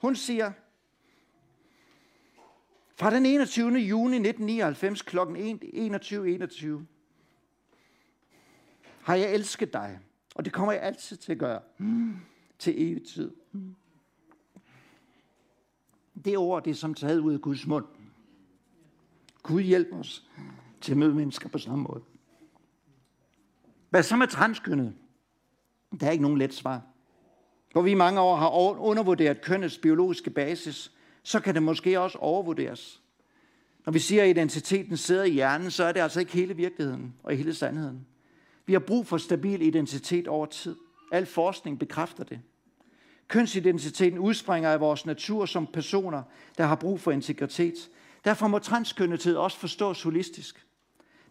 [0.00, 0.52] Hun siger,
[2.96, 3.68] fra den 21.
[3.68, 5.18] juni 1999 kl.
[5.18, 6.86] 21.21 21,
[9.02, 10.00] har jeg elsket dig,
[10.34, 11.60] Og det kommer jeg altid til at gøre.
[11.78, 12.16] Mm.
[12.58, 13.30] Til evig tid.
[13.52, 13.74] Mm.
[16.24, 17.84] Det ord, det er som taget ud af Guds mund.
[19.42, 20.30] Gud hjælp os
[20.80, 22.02] til at møde mennesker på samme måde.
[23.90, 24.94] Hvad så med transkønnet?
[26.00, 26.82] Der er ikke nogen let svar.
[27.72, 32.18] Hvor vi i mange år har undervurderet kønnets biologiske basis, så kan det måske også
[32.18, 33.02] overvurderes.
[33.86, 37.14] Når vi siger, at identiteten sidder i hjernen, så er det altså ikke hele virkeligheden
[37.22, 38.06] og hele sandheden.
[38.66, 40.76] Vi har brug for stabil identitet over tid.
[41.12, 42.40] Al forskning bekræfter det.
[43.28, 46.22] Kønsidentiteten udspringer af vores natur som personer,
[46.58, 47.74] der har brug for integritet.
[48.24, 50.66] Derfor må transkønnethed også forstås holistisk.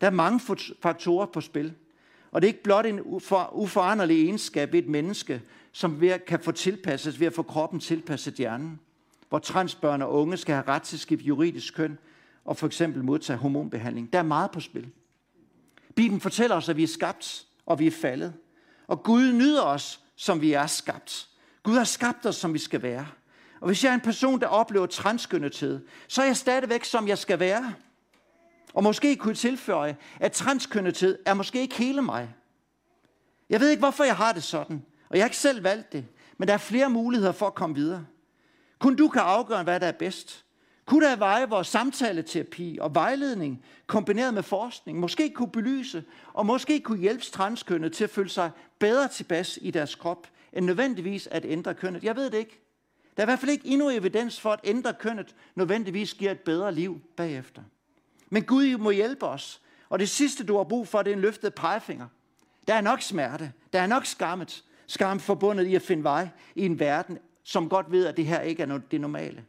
[0.01, 0.39] Der er mange
[0.81, 1.73] faktorer på spil.
[2.35, 2.99] Og det er ikke blot en
[3.51, 8.79] uforanderlig egenskab ved et menneske, som kan få tilpasset ved at få kroppen tilpasset hjernen.
[9.29, 11.97] Hvor transbørn og unge skal have ret til at skifte juridisk køn
[12.45, 14.13] og for eksempel modtage hormonbehandling.
[14.13, 14.89] Der er meget på spil.
[15.95, 18.33] Bibelen fortæller os, at vi er skabt, og vi er faldet.
[18.87, 21.27] Og Gud nyder os, som vi er skabt.
[21.63, 23.07] Gud har skabt os, som vi skal være.
[23.59, 27.17] Og hvis jeg er en person, der oplever transkønnethed, så er jeg stadigvæk, som jeg
[27.17, 27.73] skal være.
[28.75, 32.35] Og måske kunne jeg tilføje, at transkønnethed er måske ikke hele mig.
[33.49, 36.05] Jeg ved ikke, hvorfor jeg har det sådan, og jeg har ikke selv valgt det,
[36.37, 38.05] men der er flere muligheder for at komme videre.
[38.79, 40.45] Kun du kan afgøre, hvad der er bedst.
[40.85, 46.79] Kunne der veje vores samtaleterapi og vejledning, kombineret med forskning, måske kunne belyse og måske
[46.79, 51.45] kunne hjælpe transkønnet til at føle sig bedre tilpas i deres krop, end nødvendigvis at
[51.45, 52.03] ændre kønnet?
[52.03, 52.61] Jeg ved det ikke.
[53.17, 56.39] Der er i hvert fald ikke endnu evidens for, at ændre kønnet nødvendigvis giver et
[56.39, 57.61] bedre liv bagefter.
[58.29, 59.61] Men Gud må hjælpe os.
[59.89, 62.07] Og det sidste, du har brug for, det er en løftet pegefinger.
[62.67, 63.53] Der er nok smerte.
[63.73, 64.63] Der er nok skammet.
[64.87, 68.41] Skam forbundet i at finde vej i en verden, som godt ved, at det her
[68.41, 69.45] ikke er det normale.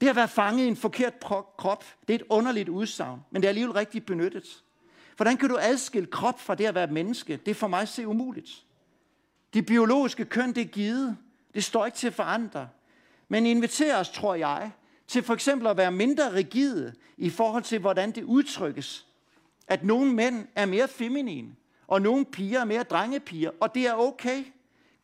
[0.00, 1.20] Det at være fanget i en forkert
[1.56, 4.62] krop, det er et underligt udsagn, men det er alligevel rigtig benyttet.
[5.16, 7.36] Hvordan kan du adskille krop fra det at være menneske?
[7.36, 8.64] Det er for mig at se umuligt.
[9.54, 11.16] Det biologiske køn, det er givet.
[11.54, 12.68] Det står ikke til at forandre.
[13.28, 14.70] Men inviterer os, tror jeg,
[15.08, 19.06] til for eksempel at være mindre rigide i forhold til, hvordan det udtrykkes.
[19.68, 21.54] At nogle mænd er mere feminine,
[21.86, 24.44] og nogle piger er mere drengepiger, og det er okay.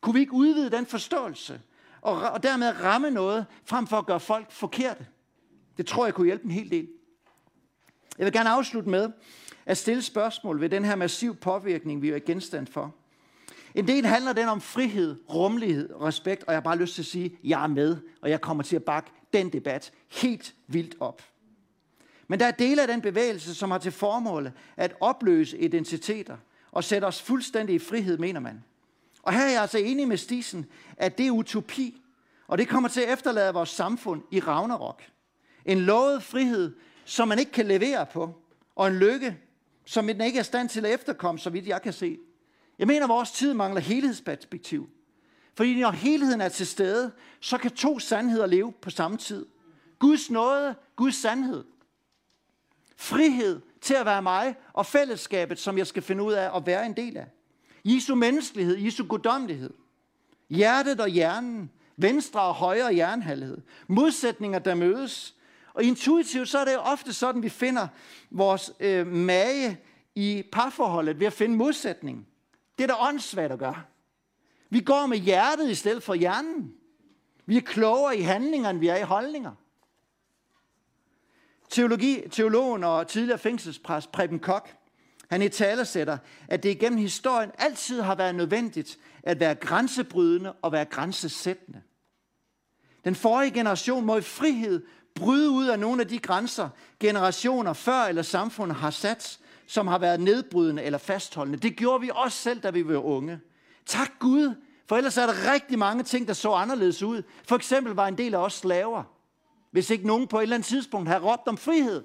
[0.01, 1.61] Kunne vi ikke udvide den forståelse,
[2.01, 5.05] og, og dermed ramme noget, frem for at gøre folk forkerte?
[5.77, 6.87] Det tror jeg kunne hjælpe en hel del.
[8.17, 9.11] Jeg vil gerne afslutte med
[9.65, 12.95] at stille spørgsmål ved den her massiv påvirkning, vi er genstand for.
[13.75, 17.01] En del handler den om frihed, rummelighed og respekt, og jeg har bare lyst til
[17.01, 20.55] at sige, at jeg er med, og jeg kommer til at bakke den debat helt
[20.67, 21.21] vildt op.
[22.27, 26.37] Men der er dele af den bevægelse, som har til formål at opløse identiteter
[26.71, 28.63] og sætte os fuldstændig i frihed, mener man.
[29.21, 30.65] Og her er jeg altså enig med Stisen,
[30.97, 32.01] at det er utopi,
[32.47, 35.03] og det kommer til at efterlade vores samfund i Ragnarok.
[35.65, 38.33] En lovet frihed, som man ikke kan levere på,
[38.75, 39.37] og en lykke,
[39.85, 42.17] som den ikke er stand til at efterkomme, så vidt jeg kan se.
[42.79, 44.89] Jeg mener, at vores tid mangler helhedsperspektiv.
[45.57, 49.45] Fordi når helheden er til stede, så kan to sandheder leve på samme tid.
[49.99, 51.63] Guds nåde, Guds sandhed.
[52.97, 56.85] Frihed til at være mig, og fællesskabet, som jeg skal finde ud af at være
[56.85, 57.27] en del af.
[57.85, 59.73] Jesu menneskelighed, Jesu guddommelighed.
[60.49, 63.57] Hjertet og hjernen, venstre og højre hjernehalvhed.
[63.87, 65.35] Modsætninger, der mødes.
[65.73, 67.87] Og intuitivt, så er det jo ofte sådan, vi finder
[68.31, 69.79] vores øh, mage
[70.15, 72.27] i parforholdet ved at finde modsætning.
[72.77, 73.83] Det er da åndssvagt at gøre.
[74.75, 76.73] Vi går med hjertet i stedet for hjernen.
[77.45, 79.51] Vi er klogere i handlinger, end vi er i holdninger.
[81.69, 84.69] Teologi, teologen og tidligere fængselspræst Preben Kok,
[85.29, 90.53] han i taler sætter, at det igennem historien altid har været nødvendigt at være grænsebrydende
[90.53, 91.81] og være grænsesættende.
[93.05, 94.85] Den forrige generation må i frihed
[95.15, 99.97] bryde ud af nogle af de grænser, generationer før eller samfundet har sat, som har
[99.97, 101.59] været nedbrydende eller fastholdende.
[101.59, 103.39] Det gjorde vi også selv, da vi var unge.
[103.85, 104.55] Tak Gud,
[104.87, 107.23] for ellers er der rigtig mange ting, der så anderledes ud.
[107.47, 109.03] For eksempel var en del af os slaver.
[109.71, 112.03] Hvis ikke nogen på et eller andet tidspunkt har råbt om frihed.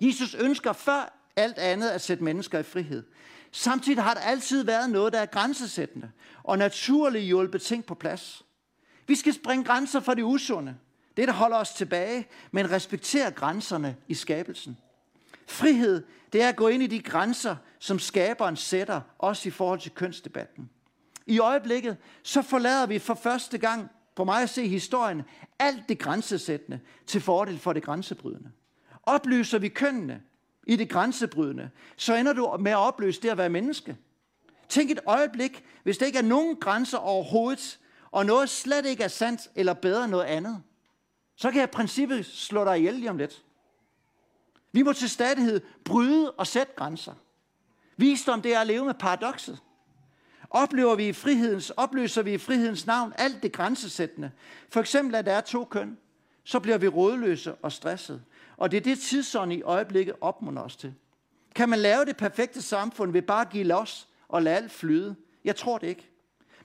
[0.00, 3.02] Jesus ønsker før alt andet at sætte mennesker i frihed.
[3.52, 6.10] Samtidig har der altid været noget, der er grænsesættende
[6.42, 8.44] og naturligt hjulpet ting på plads.
[9.06, 10.76] Vi skal springe grænser for det usunde.
[11.16, 14.78] Det, der holder os tilbage, men respektere grænserne i skabelsen.
[15.46, 19.80] Frihed, det er at gå ind i de grænser, som skaberen sætter, også i forhold
[19.80, 20.70] til kønsdebatten.
[21.28, 25.22] I øjeblikket, så forlader vi for første gang, på mig at se historien,
[25.58, 28.50] alt det grænsesættende til fordel for det grænsebrydende.
[29.02, 30.22] Oplyser vi kønnene
[30.66, 33.96] i det grænsebrydende, så ender du med at opløse det at være menneske.
[34.68, 37.78] Tænk et øjeblik, hvis der ikke er nogen grænser overhovedet,
[38.10, 40.62] og noget slet ikke er sandt eller bedre end noget andet,
[41.36, 43.44] så kan jeg i princippet slå dig ihjel lige om lidt.
[44.72, 47.14] Vi må til stadighed bryde og sætte grænser.
[47.96, 49.58] Visdom, det er at leve med paradokset.
[50.50, 54.30] Oplever vi i frihedens, opløser vi i frihedens navn alt det grænsesættende.
[54.68, 55.98] For eksempel, at der er to køn.
[56.44, 58.22] Så bliver vi rådløse og stresset.
[58.56, 60.94] Og det er det tidsånd i øjeblikket opmunder os til.
[61.54, 65.16] Kan man lave det perfekte samfund ved bare at give los og lade alt flyde?
[65.44, 66.10] Jeg tror det ikke.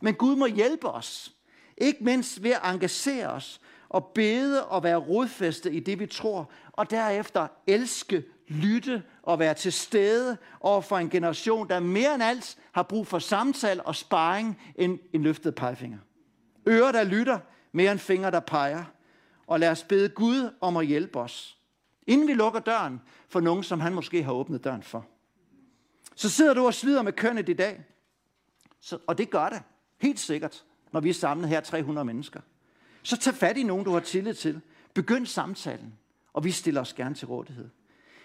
[0.02, 1.34] Men Gud må hjælpe os.
[1.78, 6.52] Ikke mindst ved at engagere os og bede og være rodfæstet i det, vi tror,
[6.72, 12.24] og derefter elske, lytte og være til stede over for en generation, der mere end
[12.24, 15.97] alt har brug for samtale og sparring end en løftet pegefinger.
[16.67, 17.39] Ører, der lytter,
[17.71, 18.84] mere end fingre, der peger.
[19.47, 21.57] Og lad os bede Gud om at hjælpe os.
[22.07, 25.05] Inden vi lukker døren for nogen, som han måske har åbnet døren for.
[26.15, 27.84] Så sidder du og slider med kønnet i dag.
[28.80, 29.61] Så, og det gør det.
[30.01, 32.39] Helt sikkert, når vi er samlet her 300 mennesker.
[33.03, 34.61] Så tag fat i nogen, du har tillid til.
[34.93, 35.93] Begynd samtalen,
[36.34, 37.69] og vi stiller os gerne til rådighed.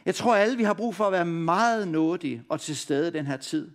[0.06, 3.26] Jeg tror alle, vi har brug for at være meget nådige og til stede den
[3.26, 3.70] her tid.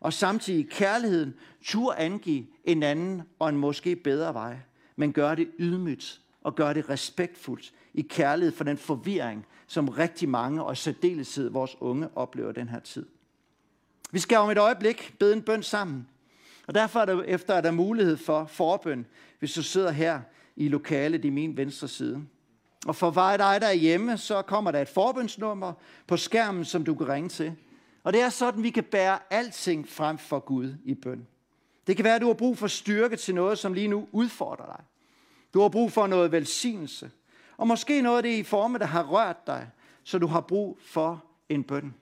[0.00, 4.56] Og samtidig kærligheden tur angive en anden og en måske bedre vej.
[4.96, 10.28] Men gør det ydmygt og gør det respektfuldt i kærlighed for den forvirring, som rigtig
[10.28, 13.06] mange og i særdeleshed vores unge oplever den her tid.
[14.10, 16.08] Vi skal om et øjeblik bede en bøn sammen.
[16.66, 19.06] Og derfor er der, efter er der mulighed for forbøn,
[19.38, 20.20] hvis du sidder her
[20.56, 22.22] i lokalet i min venstre side.
[22.88, 25.72] Og for hver dig, der er hjemme, så kommer der et forbønsnummer
[26.06, 27.54] på skærmen, som du kan ringe til.
[28.04, 31.26] Og det er sådan, vi kan bære alting frem for Gud i bøn.
[31.86, 34.66] Det kan være, at du har brug for styrke til noget, som lige nu udfordrer
[34.66, 34.84] dig.
[35.54, 37.10] Du har brug for noget velsignelse.
[37.56, 39.70] Og måske noget af det i forme, der har rørt dig,
[40.04, 41.94] så du har brug for en bøn.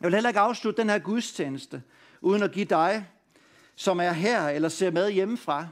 [0.00, 1.82] Jeg vil heller ikke afslutte den her gudstjeneste,
[2.20, 3.06] uden at give dig,
[3.76, 5.68] som er her eller ser med hjemmefra,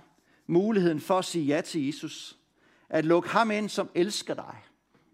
[0.47, 2.38] muligheden for at sige ja til Jesus.
[2.89, 4.57] At lukke ham ind, som elsker dig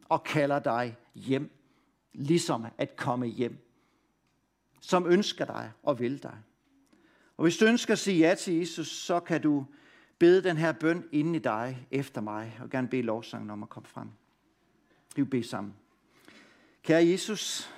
[0.08, 1.50] og kalder dig hjem.
[2.12, 3.58] Ligesom at komme hjem.
[4.80, 6.36] Som ønsker dig og vil dig.
[7.36, 9.66] Og hvis du ønsker at sige ja til Jesus, så kan du
[10.18, 13.68] bede den her bøn inden i dig efter mig, og gerne bede lovsangen om at
[13.68, 14.08] komme frem.
[15.16, 15.74] Vi vil bede sammen.
[16.82, 17.70] Kære Jesus,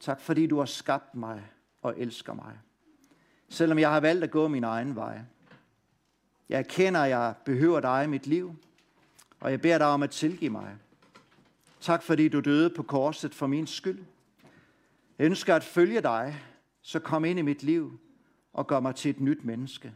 [0.00, 1.50] tak fordi du har skabt mig
[1.82, 2.58] og elsker mig.
[3.48, 5.20] Selvom jeg har valgt at gå min egen vej.
[6.48, 8.56] Jeg erkender, at jeg behøver dig i mit liv,
[9.40, 10.76] og jeg beder dig om at tilgive mig.
[11.80, 14.04] Tak fordi du døde på korset for min skyld.
[15.18, 16.42] Jeg ønsker at følge dig,
[16.82, 17.98] så kom ind i mit liv
[18.52, 19.94] og gør mig til et nyt menneske.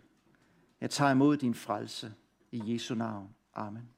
[0.81, 2.13] Jeg tager imod din frelse
[2.53, 3.29] i Jesu navn.
[3.55, 3.89] Amen.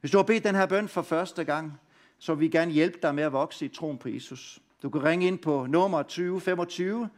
[0.00, 1.80] Hvis du har bedt den her bøn for første gang,
[2.18, 4.60] så vil vi gerne hjælpe dig med at vokse i troen på Jesus.
[4.82, 7.08] Du kan ringe ind på nummer 20 25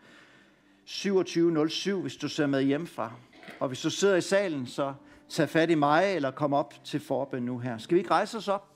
[0.86, 3.12] 2707, hvis du ser med hjemmefra.
[3.60, 4.94] Og hvis du sidder i salen, så
[5.28, 7.78] tage fat i mig eller kom op til forbøn nu her.
[7.78, 8.68] Skal vi ikke rejse os op?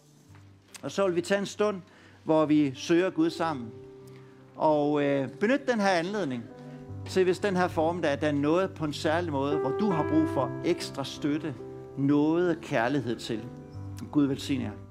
[0.82, 1.80] Og så vil vi tage en stund,
[2.24, 3.70] hvor vi søger Gud sammen.
[4.56, 6.44] Og øh, benyt den her anledning
[7.08, 9.90] til, hvis den her form, der der er noget på en særlig måde, hvor du
[9.90, 11.54] har brug for ekstra støtte,
[11.98, 13.44] noget kærlighed til.
[14.12, 14.81] Gud velsigne jer.